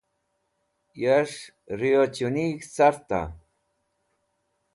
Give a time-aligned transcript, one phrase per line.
[1.01, 1.39] Yas̃h
[1.79, 3.21] riochunig̃h carta?